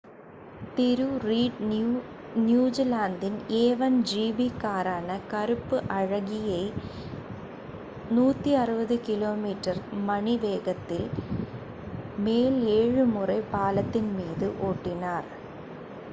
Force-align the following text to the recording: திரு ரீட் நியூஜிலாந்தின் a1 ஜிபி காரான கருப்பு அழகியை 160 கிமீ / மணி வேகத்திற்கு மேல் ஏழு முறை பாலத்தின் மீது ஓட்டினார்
திரு 0.75 1.07
ரீட் 1.23 1.57
நியூஜிலாந்தின் 2.39 3.35
a1 3.57 3.81
ஜிபி 4.09 4.47
காரான 4.57 5.17
கருப்பு 5.27 5.77
அழகியை 5.97 6.63
160 8.15 8.97
கிமீ 9.05 9.53
/ 9.77 10.09
மணி 10.09 10.33
வேகத்திற்கு 10.43 11.29
மேல் 12.25 12.57
ஏழு 12.77 13.05
முறை 13.13 13.39
பாலத்தின் 13.53 14.11
மீது 14.17 14.49
ஓட்டினார் 14.69 15.29